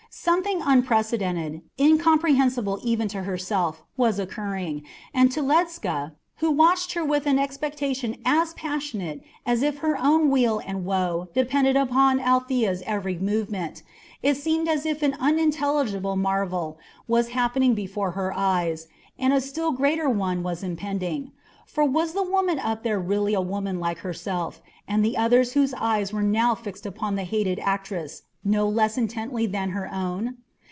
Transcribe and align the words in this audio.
Something 0.13 0.61
unprecedented, 0.61 1.61
incomprehensible 1.79 2.79
even 2.83 3.07
to 3.07 3.23
herself, 3.23 3.81
was 3.95 4.19
occurring, 4.19 4.83
and 5.13 5.31
to 5.31 5.41
Ledscha, 5.41 6.11
who 6.35 6.51
watched 6.51 6.91
her 6.93 7.03
with 7.05 7.25
an 7.25 7.39
expectation 7.39 8.17
as 8.25 8.53
passionate 8.53 9.21
as 9.45 9.63
if 9.63 9.77
her 9.77 9.97
own 9.97 10.29
weal 10.29 10.59
and 10.67 10.83
woe 10.83 11.29
depended 11.33 11.77
upon 11.77 12.19
Althea's 12.19 12.83
every 12.85 13.17
movement, 13.19 13.83
it 14.21 14.35
seemed 14.35 14.67
as 14.67 14.85
if 14.85 15.01
an 15.01 15.13
unintelligible 15.17 16.17
marvel 16.17 16.77
was 17.07 17.29
happening 17.29 17.73
before 17.73 18.11
her 18.11 18.33
eyes, 18.35 18.89
and 19.17 19.31
a 19.31 19.39
still 19.39 19.71
greater 19.71 20.09
one 20.09 20.43
was 20.43 20.61
impending; 20.61 21.31
for 21.65 21.85
was 21.85 22.11
the 22.11 22.21
woman 22.29 22.59
up 22.59 22.83
there 22.83 22.99
really 22.99 23.33
a 23.33 23.39
woman 23.39 23.79
like 23.79 23.99
herself 23.99 24.61
and 24.89 25.05
the 25.05 25.15
others 25.15 25.53
whose 25.53 25.73
eyes 25.75 26.11
were 26.11 26.21
now 26.21 26.53
fixed 26.53 26.85
upon 26.85 27.15
the 27.15 27.23
hated 27.23 27.57
actress 27.59 28.23
no 28.43 28.67
less 28.67 28.97
intently 28.97 29.45
than 29.45 29.69
her 29.69 29.87
own? 29.93 30.35